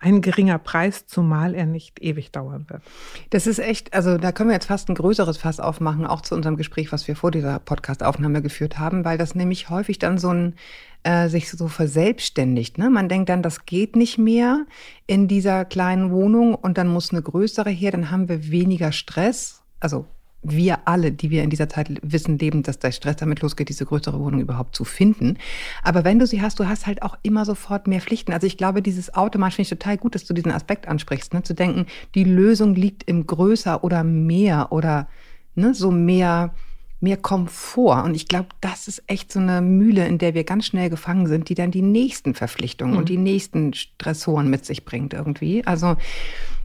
ein 0.00 0.22
geringer 0.22 0.58
Preis, 0.58 1.06
zumal 1.06 1.54
er 1.54 1.66
nicht 1.66 2.02
ewig 2.02 2.32
dauern 2.32 2.64
wird. 2.68 2.82
Das 3.28 3.46
ist 3.46 3.58
echt, 3.58 3.92
also 3.92 4.16
da 4.16 4.32
können 4.32 4.48
wir 4.48 4.54
jetzt 4.54 4.66
fast 4.66 4.88
ein 4.88 4.94
größeres 4.94 5.36
Fass 5.36 5.60
aufmachen, 5.60 6.06
auch 6.06 6.22
zu 6.22 6.34
unserem 6.34 6.56
Gespräch, 6.56 6.90
was 6.90 7.06
wir 7.06 7.16
vor 7.16 7.30
dieser 7.30 7.58
Podcast-Aufnahme 7.58 8.40
geführt 8.40 8.78
haben, 8.78 9.04
weil 9.04 9.18
das 9.18 9.34
nämlich 9.34 9.68
häufig 9.68 9.98
dann 9.98 10.16
so 10.16 10.30
ein 10.30 10.54
äh, 11.02 11.28
sich 11.28 11.50
so 11.50 11.68
verselbstständigt. 11.68 12.78
Ne? 12.78 12.88
Man 12.88 13.10
denkt 13.10 13.28
dann, 13.28 13.42
das 13.42 13.66
geht 13.66 13.94
nicht 13.94 14.16
mehr 14.16 14.64
in 15.06 15.28
dieser 15.28 15.66
kleinen 15.66 16.10
Wohnung 16.10 16.54
und 16.54 16.78
dann 16.78 16.88
muss 16.88 17.10
eine 17.10 17.22
größere 17.22 17.70
her, 17.70 17.92
dann 17.92 18.10
haben 18.10 18.28
wir 18.28 18.50
weniger 18.50 18.92
Stress. 18.92 19.62
Also 19.80 20.06
wir 20.42 20.80
alle, 20.86 21.12
die 21.12 21.30
wir 21.30 21.42
in 21.42 21.50
dieser 21.50 21.68
Zeit 21.68 21.90
wissen, 22.02 22.38
leben, 22.38 22.62
dass 22.62 22.78
der 22.78 22.92
Stress 22.92 23.16
damit 23.16 23.42
losgeht, 23.42 23.68
diese 23.68 23.84
größere 23.84 24.18
Wohnung 24.18 24.40
überhaupt 24.40 24.74
zu 24.74 24.84
finden. 24.84 25.36
Aber 25.82 26.04
wenn 26.04 26.18
du 26.18 26.26
sie 26.26 26.40
hast, 26.40 26.58
du 26.58 26.66
hast 26.66 26.86
halt 26.86 27.02
auch 27.02 27.18
immer 27.22 27.44
sofort 27.44 27.86
mehr 27.86 28.00
Pflichten. 28.00 28.32
Also 28.32 28.46
ich 28.46 28.56
glaube, 28.56 28.80
dieses 28.80 29.14
automatisch 29.14 29.56
finde 29.56 29.64
ich 29.64 29.78
total 29.78 29.98
gut, 29.98 30.14
dass 30.14 30.24
du 30.24 30.32
diesen 30.32 30.52
Aspekt 30.52 30.88
ansprichst, 30.88 31.34
ne? 31.34 31.42
zu 31.42 31.54
denken, 31.54 31.86
die 32.14 32.24
Lösung 32.24 32.74
liegt 32.74 33.02
im 33.04 33.26
größer 33.26 33.84
oder 33.84 34.02
mehr 34.02 34.72
oder 34.72 35.08
ne, 35.54 35.74
so 35.74 35.90
mehr, 35.90 36.54
mehr 37.00 37.18
Komfort. 37.18 38.04
Und 38.04 38.14
ich 38.14 38.26
glaube, 38.26 38.48
das 38.62 38.88
ist 38.88 39.02
echt 39.06 39.32
so 39.32 39.40
eine 39.40 39.60
Mühle, 39.60 40.06
in 40.06 40.16
der 40.16 40.32
wir 40.32 40.44
ganz 40.44 40.66
schnell 40.66 40.88
gefangen 40.88 41.26
sind, 41.26 41.50
die 41.50 41.54
dann 41.54 41.70
die 41.70 41.82
nächsten 41.82 42.34
Verpflichtungen 42.34 42.94
mhm. 42.94 42.98
und 42.98 43.08
die 43.10 43.18
nächsten 43.18 43.74
Stressoren 43.74 44.48
mit 44.48 44.64
sich 44.64 44.86
bringt 44.86 45.12
irgendwie. 45.12 45.66
Also 45.66 45.96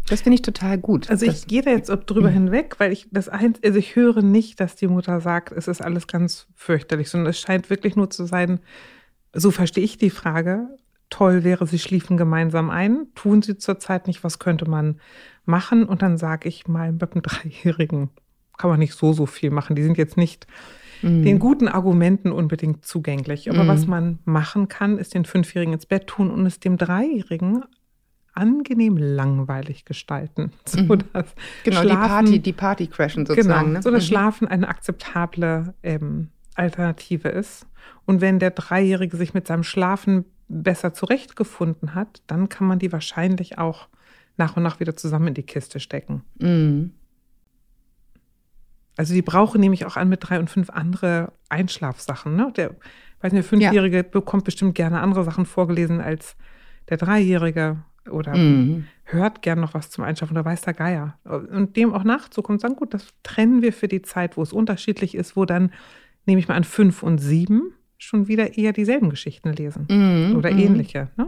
das 0.07 0.21
finde 0.21 0.35
ich 0.35 0.41
total 0.43 0.77
gut. 0.77 1.09
Also 1.09 1.25
ich 1.25 1.47
gehe 1.47 1.63
da 1.63 1.71
jetzt 1.71 1.89
drüber 1.89 2.29
mhm. 2.29 2.33
hinweg, 2.33 2.75
weil 2.79 2.91
ich 2.91 3.07
das 3.11 3.27
eins, 3.27 3.59
also 3.63 3.79
ich 3.79 3.95
höre 3.95 4.21
nicht, 4.21 4.59
dass 4.59 4.75
die 4.75 4.87
Mutter 4.87 5.19
sagt, 5.19 5.51
es 5.51 5.67
ist 5.67 5.81
alles 5.81 6.07
ganz 6.07 6.47
fürchterlich, 6.55 7.09
sondern 7.09 7.31
es 7.31 7.39
scheint 7.39 7.69
wirklich 7.69 7.95
nur 7.95 8.09
zu 8.09 8.25
sein, 8.25 8.59
so 9.33 9.51
verstehe 9.51 9.83
ich 9.83 9.97
die 9.97 10.11
Frage. 10.11 10.69
Toll 11.09 11.43
wäre, 11.43 11.67
sie 11.67 11.79
schliefen 11.79 12.17
gemeinsam 12.17 12.69
ein, 12.69 13.07
tun 13.15 13.41
sie 13.41 13.57
zurzeit 13.57 14.07
nicht, 14.07 14.23
was 14.23 14.39
könnte 14.39 14.69
man 14.69 14.99
machen? 15.45 15.85
Und 15.85 16.01
dann 16.01 16.17
sage 16.17 16.49
ich 16.49 16.67
mal, 16.67 16.91
mit 16.91 17.11
einem 17.11 17.21
Dreijährigen 17.21 18.09
kann 18.57 18.69
man 18.69 18.79
nicht 18.79 18.93
so, 18.93 19.13
so 19.13 19.25
viel 19.25 19.49
machen. 19.49 19.75
Die 19.75 19.83
sind 19.83 19.97
jetzt 19.97 20.17
nicht 20.17 20.47
mhm. 21.01 21.23
den 21.23 21.39
guten 21.39 21.67
Argumenten 21.67 22.31
unbedingt 22.31 22.85
zugänglich. 22.85 23.49
Aber 23.49 23.63
mhm. 23.63 23.67
was 23.67 23.87
man 23.87 24.19
machen 24.25 24.67
kann, 24.67 24.97
ist 24.97 25.13
den 25.13 25.25
Fünfjährigen 25.25 25.73
ins 25.73 25.85
Bett 25.85 26.07
tun 26.07 26.31
und 26.31 26.45
es 26.45 26.59
dem 26.59 26.77
Dreijährigen 26.77 27.63
angenehm 28.35 28.97
langweilig 28.97 29.85
gestalten. 29.85 30.51
So 30.65 30.81
mhm. 30.81 31.03
genau, 31.63 31.81
Schlafen, 31.81 31.83
die 31.83 31.93
Party, 31.95 32.39
die 32.39 32.53
Party 32.53 32.87
crashen 32.87 33.25
sozusagen. 33.25 33.67
Genau, 33.67 33.77
ne? 33.77 33.81
so 33.81 33.91
dass 33.91 34.03
mhm. 34.03 34.07
Schlafen 34.07 34.47
eine 34.47 34.67
akzeptable 34.67 35.73
ähm, 35.83 36.29
Alternative 36.55 37.29
ist. 37.29 37.67
Und 38.05 38.21
wenn 38.21 38.39
der 38.39 38.51
Dreijährige 38.51 39.17
sich 39.17 39.33
mit 39.33 39.47
seinem 39.47 39.63
Schlafen 39.63 40.25
besser 40.47 40.93
zurechtgefunden 40.93 41.95
hat, 41.95 42.21
dann 42.27 42.49
kann 42.49 42.67
man 42.67 42.79
die 42.79 42.91
wahrscheinlich 42.91 43.57
auch 43.57 43.87
nach 44.37 44.57
und 44.57 44.63
nach 44.63 44.79
wieder 44.79 44.95
zusammen 44.95 45.29
in 45.29 45.33
die 45.33 45.43
Kiste 45.43 45.79
stecken. 45.79 46.23
Mhm. 46.39 46.91
Also 48.97 49.13
die 49.13 49.21
brauchen 49.21 49.59
nämlich 49.59 49.85
auch 49.85 49.97
an 49.97 50.09
mit 50.09 50.27
drei 50.27 50.39
und 50.39 50.49
fünf 50.49 50.69
andere 50.69 51.33
Einschlafsachen. 51.49 52.35
Ne? 52.35 52.51
Der, 52.55 52.71
weiß 53.21 53.33
nicht, 53.33 53.43
der 53.43 53.43
Fünfjährige 53.43 53.97
ja. 53.97 54.03
bekommt 54.03 54.45
bestimmt 54.45 54.75
gerne 54.75 55.01
andere 55.01 55.23
Sachen 55.23 55.45
vorgelesen 55.45 55.99
als 55.99 56.35
der 56.89 56.97
Dreijährige 56.97 57.83
oder 58.09 58.35
mhm. 58.35 58.85
hört 59.03 59.41
gern 59.41 59.59
noch 59.59 59.73
was 59.73 59.89
zum 59.89 60.03
Einschlafen 60.03 60.33
oder 60.33 60.45
weiß 60.45 60.61
der 60.61 60.73
Geier. 60.73 61.17
Und 61.23 61.75
dem 61.75 61.93
auch 61.93 62.03
nachzukommen 62.03 62.57
und 62.57 62.61
sagen, 62.61 62.75
gut, 62.75 62.93
das 62.93 63.07
trennen 63.23 63.61
wir 63.61 63.73
für 63.73 63.87
die 63.87 64.01
Zeit, 64.01 64.37
wo 64.37 64.41
es 64.41 64.53
unterschiedlich 64.53 65.15
ist, 65.15 65.35
wo 65.35 65.45
dann, 65.45 65.71
nehme 66.25 66.39
ich 66.39 66.47
mal 66.47 66.55
an, 66.55 66.63
fünf 66.63 67.03
und 67.03 67.19
sieben 67.19 67.73
schon 67.97 68.27
wieder 68.27 68.57
eher 68.57 68.73
dieselben 68.73 69.09
Geschichten 69.09 69.53
lesen 69.53 69.87
mhm. 69.89 70.35
oder 70.35 70.51
mhm. 70.51 70.59
ähnliche. 70.59 71.09
Ne? 71.17 71.27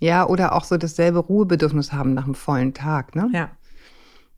Ja, 0.00 0.26
oder 0.26 0.54
auch 0.54 0.64
so 0.64 0.76
dasselbe 0.76 1.18
Ruhebedürfnis 1.18 1.92
haben 1.92 2.14
nach 2.14 2.24
einem 2.24 2.34
vollen 2.34 2.74
Tag. 2.74 3.14
Ne? 3.14 3.30
Ja. 3.32 3.50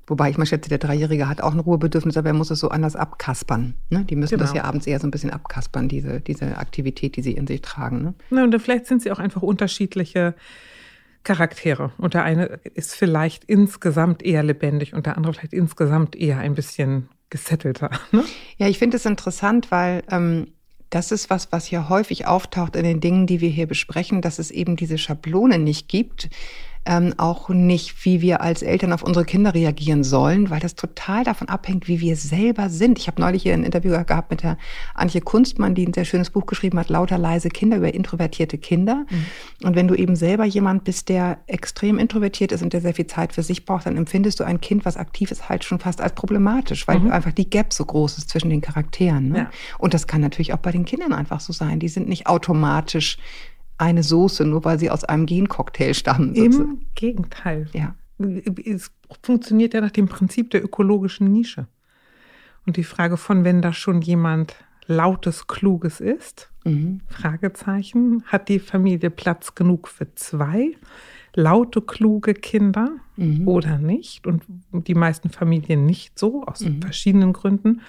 Wobei 0.06 0.30
ich 0.30 0.38
mal 0.38 0.46
schätze, 0.46 0.68
der 0.68 0.78
Dreijährige 0.78 1.28
hat 1.28 1.40
auch 1.40 1.52
ein 1.52 1.58
Ruhebedürfnis, 1.58 2.16
aber 2.16 2.28
er 2.28 2.34
muss 2.34 2.50
es 2.50 2.60
so 2.60 2.68
anders 2.68 2.94
abkaspern. 2.94 3.74
Ne? 3.90 4.04
Die 4.04 4.14
müssen 4.14 4.34
genau. 4.34 4.44
das 4.44 4.54
ja 4.54 4.62
abends 4.62 4.86
eher 4.86 5.00
so 5.00 5.06
ein 5.06 5.10
bisschen 5.10 5.30
abkaspern, 5.30 5.88
diese, 5.88 6.20
diese 6.20 6.58
Aktivität, 6.58 7.16
die 7.16 7.22
sie 7.22 7.32
in 7.32 7.46
sich 7.46 7.62
tragen. 7.62 8.02
Ne? 8.02 8.14
Na, 8.30 8.44
und 8.44 8.56
vielleicht 8.60 8.86
sind 8.86 9.02
sie 9.02 9.10
auch 9.10 9.18
einfach 9.18 9.42
unterschiedliche 9.42 10.34
Charaktere. 11.26 11.90
Und 11.98 12.14
der 12.14 12.22
eine 12.22 12.60
ist 12.74 12.94
vielleicht 12.94 13.44
insgesamt 13.44 14.22
eher 14.22 14.44
lebendig 14.44 14.94
und 14.94 15.06
der 15.06 15.16
andere 15.16 15.34
vielleicht 15.34 15.52
insgesamt 15.52 16.14
eher 16.14 16.38
ein 16.38 16.54
bisschen 16.54 17.08
gesettelter. 17.30 17.90
Ne? 18.12 18.24
Ja, 18.58 18.68
ich 18.68 18.78
finde 18.78 18.96
es 18.96 19.04
interessant, 19.04 19.72
weil 19.72 20.04
ähm, 20.10 20.52
das 20.90 21.10
ist 21.10 21.28
was, 21.28 21.50
was 21.50 21.68
ja 21.70 21.88
häufig 21.88 22.26
auftaucht 22.26 22.76
in 22.76 22.84
den 22.84 23.00
Dingen, 23.00 23.26
die 23.26 23.40
wir 23.40 23.48
hier 23.48 23.66
besprechen, 23.66 24.22
dass 24.22 24.38
es 24.38 24.52
eben 24.52 24.76
diese 24.76 24.98
Schablone 24.98 25.58
nicht 25.58 25.88
gibt, 25.88 26.30
ähm, 26.86 27.14
auch 27.16 27.48
nicht, 27.48 28.04
wie 28.04 28.20
wir 28.20 28.40
als 28.40 28.62
Eltern 28.62 28.92
auf 28.92 29.02
unsere 29.02 29.24
Kinder 29.24 29.54
reagieren 29.54 30.04
sollen, 30.04 30.50
weil 30.50 30.60
das 30.60 30.74
total 30.74 31.24
davon 31.24 31.48
abhängt, 31.48 31.88
wie 31.88 32.00
wir 32.00 32.16
selber 32.16 32.70
sind. 32.70 32.98
Ich 32.98 33.08
habe 33.08 33.20
neulich 33.20 33.42
hier 33.42 33.54
ein 33.54 33.64
Interview 33.64 33.90
gehabt 34.04 34.30
mit 34.30 34.42
der 34.42 34.56
Antje 34.94 35.20
Kunstmann, 35.20 35.74
die 35.74 35.86
ein 35.86 35.92
sehr 35.92 36.04
schönes 36.04 36.30
Buch 36.30 36.46
geschrieben 36.46 36.78
hat, 36.78 36.88
Lauter 36.88 37.18
leise 37.18 37.48
Kinder 37.48 37.76
über 37.76 37.92
introvertierte 37.92 38.58
Kinder. 38.58 39.04
Mhm. 39.10 39.66
Und 39.66 39.76
wenn 39.76 39.88
du 39.88 39.94
eben 39.94 40.16
selber 40.16 40.44
jemand 40.44 40.84
bist, 40.84 41.08
der 41.08 41.38
extrem 41.46 41.98
introvertiert 41.98 42.52
ist 42.52 42.62
und 42.62 42.72
der 42.72 42.80
sehr 42.80 42.94
viel 42.94 43.06
Zeit 43.06 43.32
für 43.32 43.42
sich 43.42 43.64
braucht, 43.64 43.86
dann 43.86 43.96
empfindest 43.96 44.40
du 44.40 44.44
ein 44.44 44.60
Kind, 44.60 44.84
was 44.84 44.96
aktiv 44.96 45.30
ist, 45.30 45.48
halt 45.48 45.64
schon 45.64 45.78
fast 45.78 46.00
als 46.00 46.14
problematisch, 46.14 46.86
weil 46.86 47.00
mhm. 47.00 47.10
einfach 47.10 47.32
die 47.32 47.50
Gap 47.50 47.72
so 47.72 47.84
groß 47.84 48.18
ist 48.18 48.30
zwischen 48.30 48.50
den 48.50 48.60
Charakteren. 48.60 49.30
Ne? 49.30 49.38
Ja. 49.38 49.50
Und 49.78 49.94
das 49.94 50.06
kann 50.06 50.20
natürlich 50.20 50.54
auch 50.54 50.58
bei 50.58 50.72
den 50.72 50.84
Kindern 50.84 51.12
einfach 51.12 51.40
so 51.40 51.52
sein. 51.52 51.80
Die 51.80 51.88
sind 51.88 52.08
nicht 52.08 52.26
automatisch 52.26 53.18
eine 53.78 54.02
Soße, 54.02 54.44
nur 54.44 54.64
weil 54.64 54.78
sie 54.78 54.90
aus 54.90 55.04
einem 55.04 55.26
Gencocktail 55.26 55.94
stammen. 55.94 56.34
Im 56.34 56.86
Gegenteil. 56.94 57.68
Ja. 57.72 57.94
Es 58.64 58.90
funktioniert 59.22 59.74
ja 59.74 59.80
nach 59.80 59.90
dem 59.90 60.08
Prinzip 60.08 60.50
der 60.50 60.64
ökologischen 60.64 61.30
Nische. 61.30 61.66
Und 62.66 62.76
die 62.76 62.84
Frage 62.84 63.16
von, 63.16 63.44
wenn 63.44 63.62
da 63.62 63.72
schon 63.72 64.00
jemand 64.00 64.56
lautes, 64.86 65.46
kluges 65.46 66.00
ist, 66.00 66.50
mhm. 66.64 67.00
Fragezeichen, 67.08 68.22
hat 68.26 68.48
die 68.48 68.58
Familie 68.58 69.10
Platz 69.10 69.54
genug 69.54 69.88
für 69.88 70.14
zwei 70.14 70.76
laute, 71.34 71.82
kluge 71.82 72.34
Kinder 72.34 72.90
mhm. 73.16 73.46
oder 73.46 73.78
nicht? 73.78 74.26
Und 74.26 74.44
die 74.72 74.94
meisten 74.94 75.30
Familien 75.30 75.86
nicht 75.86 76.18
so, 76.18 76.44
aus 76.44 76.60
mhm. 76.60 76.80
verschiedenen 76.80 77.32
Gründen 77.32 77.82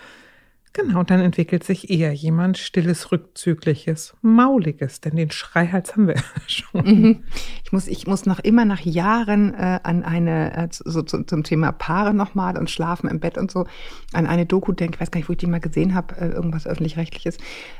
Genau, 0.77 1.01
dann 1.01 1.21
entwickelt 1.21 1.63
sich 1.63 1.89
eher 1.89 2.13
jemand 2.13 2.59
stilles, 2.59 3.11
rückzügliches, 3.11 4.15
mauliges, 4.21 5.01
denn 5.01 5.15
den 5.15 5.31
Schreihals 5.31 5.93
haben 5.93 6.05
wir 6.05 6.15
ja 6.15 6.21
schon. 6.47 6.85
Mhm. 6.85 7.23
Ich 7.63 7.71
muss, 7.71 7.87
ich 7.87 8.05
muss 8.05 8.27
noch 8.27 8.37
immer 8.39 8.63
nach 8.63 8.81
Jahren 8.81 9.55
äh, 9.55 9.79
an 9.81 10.03
eine, 10.03 10.55
äh, 10.55 10.67
so 10.69 11.01
zu, 11.01 11.23
zum 11.23 11.43
Thema 11.43 11.71
Paare 11.71 12.13
nochmal 12.13 12.57
und 12.59 12.69
Schlafen 12.69 13.09
im 13.09 13.19
Bett 13.19 13.39
und 13.39 13.49
so, 13.49 13.65
an 14.13 14.27
eine 14.27 14.45
Doku 14.45 14.71
denken, 14.71 14.93
ich 14.93 15.01
weiß 15.01 15.09
gar 15.09 15.17
nicht, 15.17 15.29
wo 15.29 15.33
ich 15.33 15.39
die 15.39 15.47
mal 15.47 15.59
gesehen 15.59 15.95
habe, 15.95 16.15
äh, 16.15 16.27
irgendwas 16.27 16.67
öffentlich-rechtliches. 16.67 17.37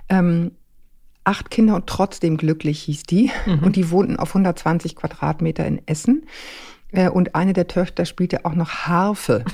Ähm, 0.09 0.53
acht 1.23 1.51
Kinder 1.51 1.75
und 1.75 1.85
trotzdem 1.85 2.35
glücklich 2.35 2.81
hieß 2.81 3.03
die. 3.03 3.29
Mhm. 3.45 3.59
Und 3.59 3.75
die 3.75 3.91
wohnten 3.91 4.17
auf 4.17 4.29
120 4.29 4.95
Quadratmeter 4.95 5.67
in 5.67 5.87
Essen. 5.87 6.25
Äh, 6.91 7.09
und 7.09 7.35
eine 7.35 7.53
der 7.53 7.67
Töchter 7.67 8.05
spielte 8.05 8.43
auch 8.43 8.55
noch 8.55 8.87
Harfe. 8.87 9.45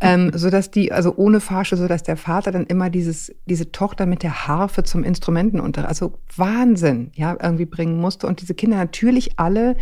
Ähm, 0.00 0.30
so 0.34 0.50
dass 0.50 0.70
die, 0.70 0.92
also 0.92 1.14
ohne 1.16 1.40
Farsche, 1.40 1.76
so 1.76 1.88
dass 1.88 2.02
der 2.02 2.16
Vater 2.16 2.52
dann 2.52 2.66
immer 2.66 2.90
dieses, 2.90 3.34
diese 3.46 3.72
Tochter 3.72 4.06
mit 4.06 4.22
der 4.22 4.46
Harfe 4.46 4.82
zum 4.82 5.04
Instrumentenunterricht, 5.04 5.88
also 5.88 6.14
Wahnsinn, 6.36 7.10
ja, 7.14 7.36
irgendwie 7.40 7.66
bringen 7.66 8.00
musste. 8.00 8.26
Und 8.26 8.40
diese 8.40 8.54
Kinder 8.54 8.76
natürlich 8.76 9.38
alle 9.38 9.76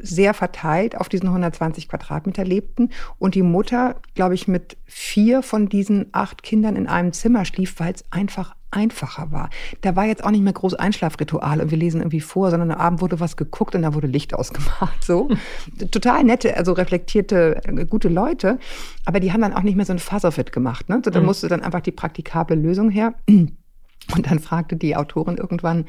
sehr 0.00 0.34
verteilt 0.34 0.96
auf 0.96 1.08
diesen 1.08 1.28
120 1.28 1.88
Quadratmeter 1.88 2.44
lebten 2.44 2.90
und 3.18 3.34
die 3.34 3.42
Mutter, 3.42 3.96
glaube 4.14 4.34
ich, 4.34 4.48
mit 4.48 4.76
vier 4.84 5.42
von 5.42 5.68
diesen 5.68 6.06
acht 6.12 6.42
Kindern 6.42 6.76
in 6.76 6.86
einem 6.86 7.12
Zimmer 7.12 7.44
schlief, 7.44 7.78
weil 7.78 7.94
es 7.94 8.04
einfach 8.10 8.54
einfacher 8.70 9.32
war. 9.32 9.48
Da 9.80 9.96
war 9.96 10.04
jetzt 10.04 10.22
auch 10.24 10.30
nicht 10.30 10.42
mehr 10.42 10.52
groß 10.52 10.74
Einschlafritual 10.74 11.60
und 11.60 11.70
wir 11.70 11.78
lesen 11.78 12.00
irgendwie 12.00 12.20
vor, 12.20 12.50
sondern 12.50 12.72
am 12.72 12.80
Abend 12.80 13.00
wurde 13.00 13.20
was 13.20 13.36
geguckt 13.36 13.74
und 13.74 13.82
da 13.82 13.94
wurde 13.94 14.06
Licht 14.06 14.34
ausgemacht. 14.34 15.02
So 15.02 15.30
total 15.90 16.24
nette, 16.24 16.56
also 16.56 16.72
reflektierte, 16.72 17.60
äh, 17.64 17.86
gute 17.86 18.08
Leute, 18.08 18.58
aber 19.04 19.20
die 19.20 19.32
haben 19.32 19.40
dann 19.40 19.54
auch 19.54 19.62
nicht 19.62 19.76
mehr 19.76 19.86
so 19.86 19.92
ein 19.92 19.98
Fuzzerfit 19.98 20.52
gemacht. 20.52 20.88
Ne? 20.88 21.00
So, 21.04 21.10
da 21.10 21.20
mhm. 21.20 21.26
musste 21.26 21.48
dann 21.48 21.62
einfach 21.62 21.80
die 21.80 21.92
praktikable 21.92 22.56
Lösung 22.56 22.90
her. 22.90 23.14
Und 23.28 24.30
dann 24.30 24.38
fragte 24.38 24.76
die 24.76 24.94
Autorin 24.94 25.36
irgendwann, 25.36 25.86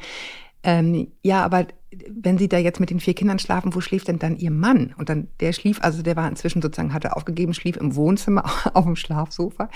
ähm, 0.64 1.12
ja, 1.22 1.44
aber 1.44 1.66
wenn 1.90 2.36
Sie 2.36 2.48
da 2.48 2.58
jetzt 2.58 2.80
mit 2.80 2.90
den 2.90 3.00
vier 3.00 3.14
Kindern 3.14 3.38
schlafen, 3.38 3.74
wo 3.74 3.80
schläft 3.80 4.08
denn 4.08 4.18
dann 4.18 4.36
Ihr 4.36 4.50
Mann? 4.50 4.94
Und 4.98 5.08
dann, 5.08 5.28
der 5.40 5.52
schlief, 5.52 5.78
also 5.82 6.02
der 6.02 6.16
war 6.16 6.28
inzwischen 6.28 6.60
sozusagen, 6.60 6.92
hatte 6.92 7.16
aufgegeben, 7.16 7.54
schlief 7.54 7.76
im 7.76 7.96
Wohnzimmer 7.96 8.44
auf 8.74 8.84
dem 8.84 8.96
Schlafsofa. 8.96 9.70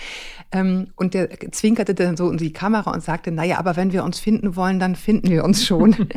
Ähm, 0.50 0.88
und 0.96 1.14
der 1.14 1.30
zwinkerte 1.52 1.94
dann 1.94 2.16
so 2.16 2.30
in 2.30 2.36
die 2.36 2.52
Kamera 2.52 2.92
und 2.92 3.02
sagte, 3.02 3.32
naja, 3.32 3.58
aber 3.58 3.76
wenn 3.76 3.92
wir 3.92 4.04
uns 4.04 4.18
finden 4.18 4.56
wollen, 4.56 4.78
dann 4.78 4.94
finden 4.94 5.30
wir 5.30 5.44
uns 5.44 5.64
schon. 5.64 6.08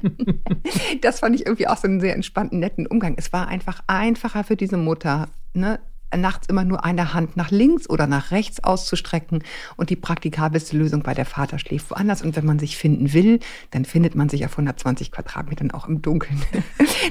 das 1.01 1.19
fand 1.19 1.35
ich 1.35 1.45
irgendwie 1.45 1.67
auch 1.67 1.77
so 1.77 1.87
einen 1.87 2.01
sehr 2.01 2.15
entspannten, 2.15 2.59
netten 2.59 2.87
Umgang. 2.87 3.15
Es 3.17 3.31
war 3.31 3.47
einfach 3.47 3.81
einfacher 3.87 4.43
für 4.43 4.57
diese 4.57 4.77
Mutter, 4.77 5.29
ne, 5.53 5.79
nachts 6.17 6.47
immer 6.47 6.63
nur 6.63 6.83
eine 6.85 7.13
Hand 7.13 7.37
nach 7.37 7.51
links 7.51 7.89
oder 7.89 8.07
nach 8.07 8.31
rechts 8.31 8.63
auszustrecken 8.63 9.43
und 9.77 9.89
die 9.89 9.95
praktikabelste 9.95 10.77
Lösung 10.77 11.03
bei 11.03 11.13
der 11.13 11.25
Vater 11.25 11.59
schläft 11.59 11.89
woanders. 11.91 12.21
Und 12.21 12.35
wenn 12.35 12.45
man 12.45 12.59
sich 12.59 12.77
finden 12.77 13.13
will, 13.13 13.39
dann 13.71 13.85
findet 13.85 14.15
man 14.15 14.29
sich 14.29 14.45
auf 14.45 14.51
120 14.53 15.11
Quadratmetern 15.11 15.71
auch 15.71 15.87
im 15.87 16.01
Dunkeln. 16.01 16.41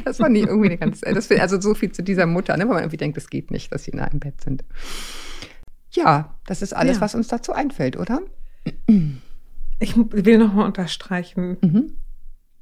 Das 0.05 0.19
fand 0.19 0.37
ich 0.37 0.45
irgendwie 0.45 0.69
eine 0.69 0.79
ganz, 0.79 1.01
das, 1.01 1.31
also 1.31 1.61
so 1.61 1.75
viel 1.75 1.93
zu 1.93 2.03
dieser 2.03 2.27
Mutter, 2.27 2.57
ne, 2.57 2.65
weil 2.65 2.75
man 2.75 2.83
irgendwie 2.83 2.97
denkt, 2.97 3.17
es 3.17 3.31
geht 3.31 3.51
nicht, 3.51 3.73
dass 3.73 3.85
sie 3.85 3.93
in 3.93 4.01
einem 4.01 4.19
Bett 4.19 4.41
sind. 4.41 4.65
Ja, 5.91 6.35
das 6.47 6.63
ist 6.63 6.75
alles, 6.75 6.97
ja. 6.97 7.01
was 7.01 7.15
uns 7.15 7.29
dazu 7.29 7.53
einfällt, 7.53 7.97
oder? 7.97 8.21
Ich 9.79 9.97
will 9.97 10.39
nochmal 10.39 10.67
unterstreichen, 10.67 11.59
mhm 11.63 11.93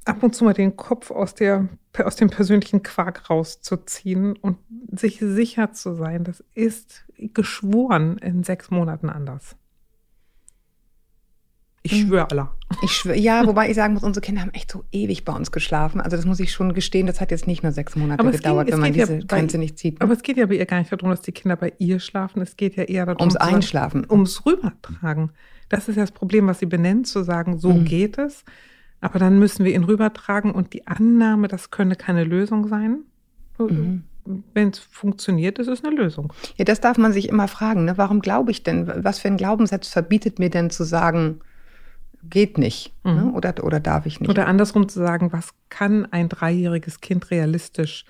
ab 0.05 0.23
und 0.23 0.35
zu 0.35 0.43
mal 0.43 0.53
den 0.53 0.75
Kopf 0.75 1.11
aus, 1.11 1.35
der, 1.35 1.69
aus 2.03 2.15
dem 2.15 2.29
persönlichen 2.29 2.83
Quark 2.83 3.29
rauszuziehen 3.29 4.35
und 4.35 4.57
sich 4.91 5.19
sicher 5.19 5.73
zu 5.73 5.93
sein, 5.93 6.23
das 6.23 6.43
ist 6.53 7.05
geschworen 7.17 8.17
in 8.17 8.43
sechs 8.43 8.71
Monaten 8.71 9.09
anders. 9.09 9.55
Ich 11.83 11.91
hm. 11.91 12.07
schwöre 12.07 12.31
Allah. 12.31 12.55
Ich 12.81 12.91
schwöre, 12.91 13.17
ja, 13.17 13.45
wobei 13.45 13.69
ich 13.69 13.75
sagen 13.75 13.93
muss, 13.93 14.03
unsere 14.03 14.25
Kinder 14.25 14.41
haben 14.41 14.53
echt 14.53 14.71
so 14.71 14.85
ewig 14.91 15.25
bei 15.25 15.33
uns 15.33 15.51
geschlafen. 15.51 15.99
Also 15.99 16.15
das 16.15 16.25
muss 16.25 16.39
ich 16.39 16.51
schon 16.51 16.73
gestehen, 16.73 17.07
das 17.07 17.19
hat 17.19 17.29
jetzt 17.29 17.45
nicht 17.45 17.61
nur 17.61 17.73
sechs 17.73 17.95
Monate 17.95 18.23
gedauert, 18.23 18.67
ging, 18.67 18.75
wenn 18.75 18.81
man 18.81 18.93
diese 18.93 19.17
ja 19.17 19.25
Grenze 19.25 19.57
nicht 19.57 19.77
zieht. 19.77 19.99
Ne? 19.99 20.01
Aber 20.01 20.13
es 20.13 20.23
geht 20.23 20.37
ja 20.37 20.45
bei 20.45 20.55
ihr 20.55 20.65
gar 20.65 20.79
nicht 20.79 20.91
darum, 20.91 21.09
dass 21.09 21.21
die 21.21 21.33
Kinder 21.33 21.57
bei 21.57 21.73
ihr 21.77 21.99
schlafen. 21.99 22.41
Es 22.41 22.55
geht 22.55 22.77
ja 22.77 22.83
eher 22.83 23.05
darum, 23.05 23.19
ums 23.19 23.35
Einschlafen. 23.35 24.09
ums 24.09 24.45
Rübertragen. 24.45 25.31
Das 25.67 25.89
ist 25.89 25.97
ja 25.97 26.03
das 26.03 26.11
Problem, 26.11 26.47
was 26.47 26.59
sie 26.59 26.65
benennt, 26.65 27.07
zu 27.07 27.23
sagen, 27.23 27.59
so 27.59 27.73
mhm. 27.73 27.85
geht 27.85 28.17
es. 28.17 28.45
Aber 29.01 29.19
dann 29.19 29.37
müssen 29.37 29.65
wir 29.65 29.75
ihn 29.75 29.83
rübertragen 29.83 30.51
und 30.51 30.71
die 30.71 30.87
Annahme, 30.87 31.49
das 31.49 31.69
könne 31.69 31.97
keine 31.97 32.23
Lösung 32.23 32.69
sein. 32.69 33.03
Mhm. 33.59 34.03
Wenn 34.25 34.69
es 34.69 34.79
funktioniert, 34.79 35.59
ist 35.59 35.67
es 35.67 35.83
eine 35.83 35.95
Lösung. 35.95 36.31
Ja, 36.55 36.65
das 36.65 36.79
darf 36.79 36.97
man 36.97 37.11
sich 37.11 37.27
immer 37.27 37.47
fragen. 37.47 37.85
Ne? 37.85 37.97
Warum 37.97 38.21
glaube 38.21 38.51
ich 38.51 38.63
denn? 38.63 38.91
Was 39.03 39.19
für 39.19 39.27
ein 39.27 39.37
Glaubenssatz 39.37 39.89
verbietet 39.89 40.39
mir 40.39 40.49
denn 40.49 40.69
zu 40.69 40.83
sagen, 40.83 41.41
geht 42.29 42.57
nicht 42.57 42.93
ne? 43.03 43.11
mhm. 43.11 43.17
ne? 43.17 43.33
oder, 43.33 43.63
oder 43.63 43.79
darf 43.79 44.05
ich 44.05 44.19
nicht? 44.19 44.29
Oder 44.29 44.47
andersrum 44.47 44.87
zu 44.87 44.99
sagen, 44.99 45.33
was 45.33 45.49
kann 45.69 46.07
ein 46.11 46.29
dreijähriges 46.29 47.01
Kind 47.01 47.31
realistisch 47.31 48.05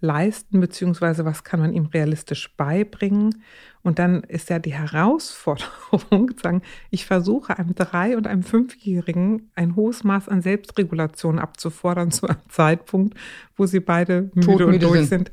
leisten, 0.00 0.60
beziehungsweise 0.60 1.24
was 1.24 1.44
kann 1.44 1.60
man 1.60 1.72
ihm 1.72 1.86
realistisch 1.86 2.54
beibringen. 2.56 3.42
Und 3.82 3.98
dann 3.98 4.22
ist 4.22 4.50
ja 4.50 4.58
die 4.58 4.74
Herausforderung, 4.74 6.30
sagen, 6.42 6.62
ich 6.90 7.06
versuche 7.06 7.58
einem 7.58 7.74
Drei- 7.74 8.16
und 8.16 8.26
einem 8.26 8.42
Fünfjährigen 8.42 9.50
ein 9.54 9.76
hohes 9.76 10.04
Maß 10.04 10.28
an 10.28 10.42
Selbstregulation 10.42 11.38
abzufordern 11.38 12.10
zu 12.10 12.28
einem 12.28 12.48
Zeitpunkt, 12.48 13.18
wo 13.56 13.66
sie 13.66 13.80
beide 13.80 14.30
müde 14.34 14.40
Todmüde 14.40 14.86
und 14.86 14.94
durch 14.94 15.08
sind. 15.08 15.08
sind. 15.08 15.32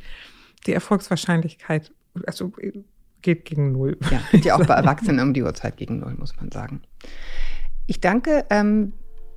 Die 0.65 0.73
Erfolgswahrscheinlichkeit, 0.73 1.91
also 2.25 2.51
geht 3.21 3.45
gegen 3.45 3.71
null. 3.71 3.97
Ja, 4.09 4.21
geht 4.31 4.45
ja 4.45 4.55
auch 4.55 4.65
bei 4.65 4.73
Erwachsenen 4.75 5.19
um 5.19 5.33
die 5.33 5.43
Uhrzeit 5.43 5.77
gegen 5.77 5.99
null, 5.99 6.15
muss 6.15 6.35
man 6.37 6.51
sagen. 6.51 6.81
Ich 7.87 7.99
danke, 7.99 8.45
ähm, 8.49 8.93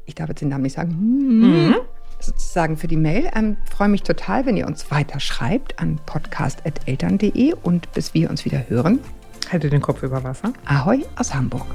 ich 0.06 0.14
darf 0.14 0.28
jetzt 0.30 0.40
den 0.40 0.48
Namen 0.48 0.62
nicht 0.62 0.74
sagen. 0.74 0.94
Mhm 0.96 1.74
sozusagen 2.20 2.76
für 2.76 2.88
die 2.88 2.96
Mail. 2.96 3.30
Ähm, 3.34 3.56
freue 3.70 3.88
mich 3.88 4.02
total, 4.02 4.46
wenn 4.46 4.56
ihr 4.56 4.66
uns 4.66 4.90
weiter 4.90 5.20
schreibt 5.20 5.78
an 5.78 6.00
podcast.eltern.de 6.06 7.54
und 7.62 7.92
bis 7.92 8.14
wir 8.14 8.30
uns 8.30 8.44
wieder 8.44 8.68
hören. 8.68 9.00
Halte 9.50 9.70
den 9.70 9.80
Kopf 9.80 10.02
über 10.02 10.22
Wasser. 10.24 10.52
Ahoi 10.66 11.04
aus 11.16 11.34
Hamburg. 11.34 11.66